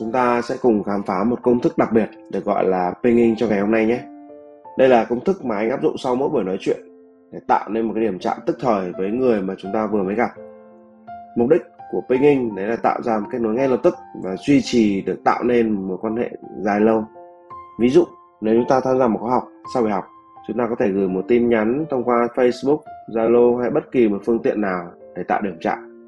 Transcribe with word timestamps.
chúng 0.00 0.12
ta 0.12 0.42
sẽ 0.42 0.56
cùng 0.62 0.82
khám 0.82 1.02
phá 1.02 1.24
một 1.24 1.42
công 1.42 1.60
thức 1.60 1.78
đặc 1.78 1.92
biệt 1.92 2.08
được 2.30 2.44
gọi 2.44 2.64
là 2.64 2.94
pinging 3.02 3.36
cho 3.36 3.46
ngày 3.46 3.60
hôm 3.60 3.70
nay 3.70 3.86
nhé. 3.86 4.00
Đây 4.78 4.88
là 4.88 5.04
công 5.04 5.24
thức 5.24 5.44
mà 5.44 5.56
anh 5.56 5.70
áp 5.70 5.82
dụng 5.82 5.96
sau 5.98 6.16
mỗi 6.16 6.28
buổi 6.28 6.44
nói 6.44 6.56
chuyện 6.60 6.80
để 7.32 7.38
tạo 7.48 7.68
nên 7.68 7.86
một 7.86 7.92
cái 7.94 8.04
điểm 8.04 8.18
chạm 8.18 8.36
tức 8.46 8.56
thời 8.60 8.92
với 8.92 9.10
người 9.10 9.42
mà 9.42 9.54
chúng 9.58 9.72
ta 9.72 9.86
vừa 9.86 10.02
mới 10.02 10.14
gặp. 10.14 10.30
Mục 11.36 11.48
đích 11.50 11.62
của 11.92 12.00
pinging 12.08 12.54
đấy 12.54 12.66
là 12.66 12.76
tạo 12.76 13.02
ra 13.02 13.18
một 13.18 13.26
kết 13.32 13.40
nối 13.40 13.54
ngay 13.54 13.68
lập 13.68 13.80
tức 13.82 13.94
và 14.22 14.36
duy 14.36 14.60
trì 14.62 15.02
được 15.02 15.24
tạo 15.24 15.44
nên 15.44 15.70
một 15.88 15.98
quan 16.00 16.16
hệ 16.16 16.30
dài 16.58 16.80
lâu. 16.80 17.04
Ví 17.80 17.88
dụ, 17.88 18.04
nếu 18.40 18.54
chúng 18.54 18.68
ta 18.68 18.80
tham 18.84 18.98
gia 18.98 19.08
một 19.08 19.18
khóa 19.20 19.30
học, 19.30 19.48
sau 19.74 19.82
buổi 19.82 19.92
học, 19.92 20.04
chúng 20.48 20.58
ta 20.58 20.66
có 20.70 20.76
thể 20.78 20.88
gửi 20.88 21.08
một 21.08 21.24
tin 21.28 21.48
nhắn 21.48 21.86
thông 21.90 22.04
qua 22.04 22.28
Facebook, 22.34 22.78
Zalo 23.08 23.56
hay 23.56 23.70
bất 23.70 23.92
kỳ 23.92 24.08
một 24.08 24.18
phương 24.24 24.42
tiện 24.42 24.60
nào 24.60 24.90
để 25.16 25.22
tạo 25.22 25.40
điểm 25.42 25.56
chạm. 25.60 26.06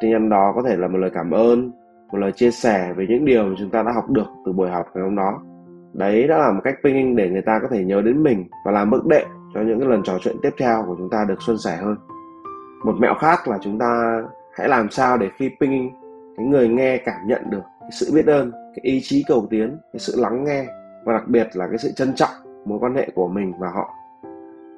Tin 0.00 0.10
nhắn 0.10 0.28
đó 0.28 0.52
có 0.56 0.62
thể 0.62 0.76
là 0.76 0.88
một 0.88 0.98
lời 0.98 1.10
cảm 1.14 1.30
ơn, 1.30 1.70
một 2.12 2.18
lời 2.18 2.32
chia 2.32 2.50
sẻ 2.50 2.92
về 2.96 3.06
những 3.08 3.24
điều 3.24 3.44
mà 3.44 3.54
chúng 3.58 3.70
ta 3.70 3.82
đã 3.82 3.92
học 3.92 4.10
được 4.10 4.26
từ 4.46 4.52
buổi 4.52 4.70
học 4.70 4.86
ngày 4.94 5.04
hôm 5.04 5.16
đó. 5.16 5.40
Đấy 5.92 6.28
đã 6.28 6.38
là 6.38 6.52
một 6.52 6.60
cách 6.64 6.74
pinging 6.84 7.16
để 7.16 7.30
người 7.30 7.42
ta 7.42 7.58
có 7.62 7.68
thể 7.70 7.84
nhớ 7.84 8.02
đến 8.02 8.22
mình 8.22 8.48
và 8.64 8.72
làm 8.72 8.90
bước 8.90 9.06
đệm 9.06 9.26
cho 9.54 9.60
những 9.60 9.80
cái 9.80 9.88
lần 9.88 10.02
trò 10.02 10.18
chuyện 10.20 10.36
tiếp 10.42 10.50
theo 10.58 10.84
của 10.86 10.94
chúng 10.98 11.10
ta 11.10 11.24
được 11.28 11.42
suôn 11.42 11.58
sẻ 11.58 11.76
hơn. 11.76 11.96
Một 12.84 12.94
mẹo 12.98 13.14
khác 13.14 13.48
là 13.48 13.58
chúng 13.62 13.78
ta 13.78 14.22
hãy 14.54 14.68
làm 14.68 14.90
sao 14.90 15.16
để 15.16 15.30
khi 15.36 15.50
pinging 15.60 15.90
cái 16.36 16.46
người 16.46 16.68
nghe 16.68 16.98
cảm 16.98 17.26
nhận 17.26 17.50
được 17.50 17.62
cái 17.80 17.90
sự 17.92 18.10
biết 18.14 18.26
ơn, 18.26 18.50
cái 18.52 18.80
ý 18.82 19.00
chí 19.02 19.24
cầu 19.28 19.46
tiến, 19.50 19.78
cái 19.92 20.00
sự 20.00 20.20
lắng 20.20 20.44
nghe 20.44 20.66
và 21.04 21.12
đặc 21.12 21.28
biệt 21.28 21.48
là 21.54 21.66
cái 21.68 21.78
sự 21.78 21.90
trân 21.96 22.14
trọng 22.14 22.30
mối 22.64 22.78
quan 22.80 22.94
hệ 22.94 23.08
của 23.14 23.28
mình 23.28 23.52
và 23.58 23.68
họ. 23.70 23.94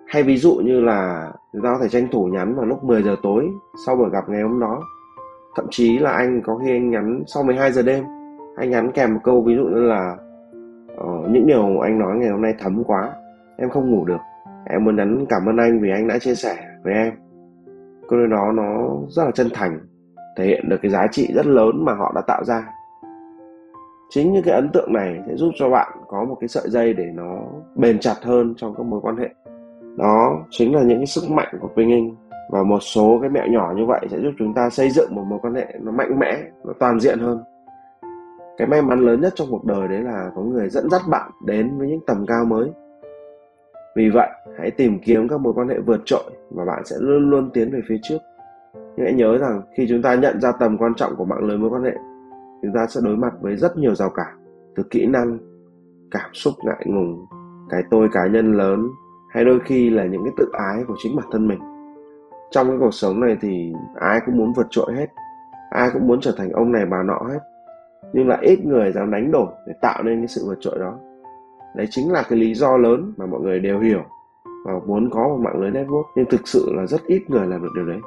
Hay 0.06 0.22
ví 0.22 0.36
dụ 0.36 0.54
như 0.54 0.80
là 0.80 1.32
chúng 1.52 1.62
ta 1.62 1.72
có 1.72 1.78
thể 1.82 1.88
tranh 1.88 2.08
thủ 2.12 2.24
nhắn 2.24 2.54
vào 2.54 2.66
lúc 2.66 2.84
10 2.84 3.02
giờ 3.02 3.16
tối 3.22 3.48
sau 3.86 3.96
buổi 3.96 4.10
gặp 4.10 4.28
ngày 4.28 4.42
hôm 4.42 4.60
đó 4.60 4.82
thậm 5.56 5.66
chí 5.70 5.98
là 5.98 6.10
anh 6.10 6.42
có 6.44 6.56
khi 6.56 6.70
anh 6.70 6.90
nhắn 6.90 7.22
sau 7.26 7.42
12 7.42 7.72
giờ 7.72 7.82
đêm. 7.82 8.04
Anh 8.56 8.70
nhắn 8.70 8.90
kèm 8.94 9.14
một 9.14 9.20
câu 9.24 9.42
ví 9.42 9.54
dụ 9.54 9.64
như 9.64 9.82
là 9.82 10.16
uh, 10.94 11.30
những 11.30 11.46
điều 11.46 11.80
anh 11.80 11.98
nói 11.98 12.16
ngày 12.16 12.30
hôm 12.30 12.42
nay 12.42 12.54
thấm 12.58 12.84
quá 12.84 13.12
em 13.56 13.70
không 13.70 13.90
ngủ 13.90 14.04
được. 14.04 14.20
Em 14.70 14.84
muốn 14.84 14.96
nhắn 14.96 15.24
cảm 15.28 15.48
ơn 15.48 15.56
anh 15.56 15.80
vì 15.80 15.90
anh 15.90 16.08
đã 16.08 16.18
chia 16.18 16.34
sẻ 16.34 16.56
với 16.84 16.94
em. 16.94 17.12
Câu 18.08 18.18
nói 18.18 18.28
đó 18.28 18.52
nó 18.52 18.88
rất 19.08 19.24
là 19.24 19.30
chân 19.30 19.48
thành 19.54 19.80
thể 20.36 20.46
hiện 20.46 20.68
được 20.68 20.76
cái 20.82 20.90
giá 20.90 21.06
trị 21.12 21.28
rất 21.34 21.46
lớn 21.46 21.84
mà 21.84 21.92
họ 21.94 22.12
đã 22.14 22.20
tạo 22.26 22.44
ra. 22.44 22.68
Chính 24.10 24.32
những 24.32 24.42
cái 24.42 24.54
ấn 24.54 24.70
tượng 24.72 24.92
này 24.92 25.22
sẽ 25.26 25.36
giúp 25.36 25.50
cho 25.56 25.70
bạn 25.70 25.92
có 26.08 26.24
một 26.24 26.36
cái 26.40 26.48
sợi 26.48 26.64
dây 26.66 26.94
để 26.94 27.04
nó 27.14 27.38
bền 27.74 27.98
chặt 27.98 28.14
hơn 28.22 28.54
trong 28.56 28.74
các 28.76 28.86
mối 28.86 29.00
quan 29.02 29.16
hệ. 29.16 29.28
Đó 29.96 30.44
chính 30.50 30.74
là 30.74 30.82
những 30.82 30.98
cái 30.98 31.06
sức 31.06 31.30
mạnh 31.30 31.54
của 31.60 31.68
Pinging 31.76 32.16
và 32.48 32.62
một 32.62 32.78
số 32.80 33.18
cái 33.20 33.30
mẹo 33.30 33.46
nhỏ 33.46 33.72
như 33.76 33.86
vậy 33.86 34.06
sẽ 34.10 34.18
giúp 34.20 34.30
chúng 34.38 34.54
ta 34.54 34.70
xây 34.70 34.90
dựng 34.90 35.14
một 35.14 35.24
mối 35.28 35.38
quan 35.42 35.54
hệ 35.54 35.66
nó 35.80 35.92
mạnh 35.92 36.18
mẽ, 36.18 36.42
nó 36.64 36.72
toàn 36.78 37.00
diện 37.00 37.18
hơn. 37.18 37.42
Cái 38.58 38.68
may 38.68 38.82
mắn 38.82 39.00
lớn 39.00 39.20
nhất 39.20 39.32
trong 39.36 39.48
cuộc 39.50 39.64
đời 39.64 39.88
đấy 39.88 40.00
là 40.00 40.30
có 40.34 40.42
người 40.42 40.68
dẫn 40.68 40.90
dắt 40.90 41.02
bạn 41.10 41.30
đến 41.44 41.78
với 41.78 41.88
những 41.88 42.00
tầm 42.06 42.26
cao 42.26 42.44
mới. 42.44 42.70
Vì 43.96 44.10
vậy, 44.14 44.28
hãy 44.58 44.70
tìm 44.70 44.98
kiếm 45.04 45.28
các 45.28 45.40
mối 45.40 45.52
quan 45.56 45.68
hệ 45.68 45.78
vượt 45.86 46.00
trội 46.04 46.30
và 46.50 46.64
bạn 46.64 46.84
sẽ 46.84 46.96
luôn 47.00 47.30
luôn 47.30 47.50
tiến 47.54 47.70
về 47.72 47.80
phía 47.88 47.96
trước. 48.02 48.18
Nhưng 48.74 49.06
hãy 49.06 49.12
nhớ 49.12 49.38
rằng 49.38 49.62
khi 49.76 49.86
chúng 49.88 50.02
ta 50.02 50.14
nhận 50.14 50.40
ra 50.40 50.52
tầm 50.52 50.78
quan 50.78 50.94
trọng 50.94 51.16
của 51.16 51.24
mạng 51.24 51.44
lưới 51.44 51.58
mối 51.58 51.70
quan 51.70 51.82
hệ, 51.82 51.94
chúng 52.62 52.72
ta 52.74 52.86
sẽ 52.88 53.00
đối 53.04 53.16
mặt 53.16 53.32
với 53.40 53.56
rất 53.56 53.76
nhiều 53.76 53.94
rào 53.94 54.10
cản 54.10 54.38
từ 54.76 54.82
kỹ 54.90 55.06
năng, 55.06 55.38
cảm 56.10 56.30
xúc 56.32 56.54
ngại 56.64 56.84
ngùng, 56.86 57.26
cái 57.70 57.82
tôi 57.90 58.08
cá 58.12 58.26
nhân 58.26 58.52
lớn, 58.52 58.88
hay 59.28 59.44
đôi 59.44 59.60
khi 59.64 59.90
là 59.90 60.04
những 60.04 60.24
cái 60.24 60.32
tự 60.36 60.48
ái 60.52 60.84
của 60.88 60.94
chính 60.98 61.16
bản 61.16 61.26
thân 61.32 61.48
mình 61.48 61.77
trong 62.50 62.68
cái 62.68 62.76
cuộc 62.80 62.94
sống 62.94 63.20
này 63.20 63.36
thì 63.40 63.72
ai 63.94 64.20
cũng 64.26 64.36
muốn 64.36 64.52
vượt 64.52 64.66
trội 64.70 64.94
hết, 64.94 65.06
ai 65.70 65.90
cũng 65.92 66.06
muốn 66.06 66.20
trở 66.20 66.32
thành 66.36 66.50
ông 66.50 66.72
này 66.72 66.86
bà 66.86 67.02
nọ 67.02 67.20
hết. 67.30 67.38
Nhưng 68.12 68.28
lại 68.28 68.38
ít 68.42 68.58
người 68.64 68.92
dám 68.92 69.10
đánh 69.10 69.30
đổi 69.30 69.46
để 69.66 69.72
tạo 69.80 70.02
nên 70.02 70.20
cái 70.20 70.28
sự 70.28 70.44
vượt 70.46 70.58
trội 70.60 70.78
đó. 70.78 70.98
Đấy 71.76 71.86
chính 71.90 72.12
là 72.12 72.22
cái 72.28 72.38
lý 72.38 72.54
do 72.54 72.76
lớn 72.76 73.12
mà 73.16 73.26
mọi 73.26 73.40
người 73.40 73.60
đều 73.60 73.80
hiểu 73.80 74.02
và 74.66 74.72
muốn 74.86 75.10
có 75.10 75.28
một 75.28 75.38
mạng 75.40 75.60
lưới 75.60 75.70
network. 75.70 76.04
Nhưng 76.16 76.26
thực 76.30 76.48
sự 76.48 76.72
là 76.76 76.86
rất 76.86 77.00
ít 77.06 77.22
người 77.28 77.46
làm 77.46 77.62
được 77.62 77.70
điều 77.74 77.86
đấy. 77.86 77.98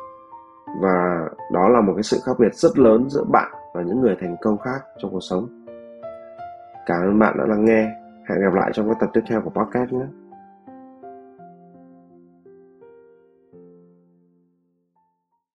Và 0.82 1.28
đó 1.54 1.70
là 1.70 1.82
một 1.82 1.94
cái 1.96 2.04
sự 2.04 2.18
khác 2.26 2.32
biệt 2.40 2.56
rất 2.56 2.80
lớn 2.80 3.10
giữa 3.10 3.24
bạn 3.24 3.52
và 3.74 3.82
những 3.82 4.02
người 4.02 4.16
thành 4.22 4.36
công 4.42 4.58
khác 4.58 4.80
trong 5.02 5.12
cuộc 5.12 5.24
sống. 5.30 5.66
Cảm 6.86 7.02
ơn 7.02 7.20
bạn 7.20 7.38
đã 7.38 7.46
lắng 7.46 7.66
nghe. 7.66 7.92
Hẹn 8.30 8.42
gặp 8.42 8.54
lại 8.54 8.72
trong 8.74 8.88
các 8.88 8.98
tập 9.00 9.10
tiếp 9.14 9.22
theo 9.30 9.42
của 9.42 9.50
podcast 9.50 9.92
nhé. 9.92 10.06